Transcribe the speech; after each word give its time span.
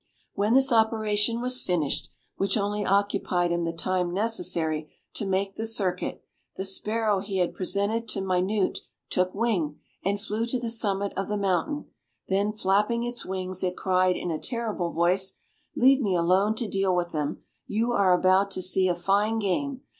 When 0.33 0.53
this 0.53 0.71
operation 0.71 1.41
was 1.41 1.61
finished, 1.61 2.09
which 2.35 2.57
only 2.57 2.83
occupied 2.83 3.51
him 3.51 3.65
the 3.65 3.71
time 3.71 4.11
necessary 4.11 4.91
to 5.13 5.27
make 5.27 5.57
the 5.57 5.65
circuit, 5.67 6.23
the 6.55 6.65
sparrow 6.65 7.19
he 7.19 7.37
had 7.37 7.53
presented 7.53 8.07
to 8.07 8.21
Minute 8.21 8.79
took 9.11 9.35
wing, 9.35 9.79
and 10.03 10.19
flew 10.19 10.47
to 10.47 10.59
the 10.59 10.71
summit 10.71 11.13
of 11.15 11.27
the 11.27 11.37
mountain; 11.37 11.85
then 12.29 12.51
flapping 12.51 13.03
its 13.03 13.27
wings, 13.27 13.63
it 13.63 13.77
cried, 13.77 14.15
in 14.15 14.31
a 14.31 14.39
terrible 14.39 14.89
voice, 14.89 15.33
"Leave 15.75 16.01
me 16.01 16.15
alone 16.15 16.55
to 16.55 16.67
deal 16.67 16.95
with 16.95 17.11
them; 17.11 17.43
you 17.67 17.91
are 17.91 18.17
about 18.17 18.49
to 18.49 18.61
see 18.63 18.87
a 18.87 18.95
fine 18.95 19.37
game. 19.37 19.81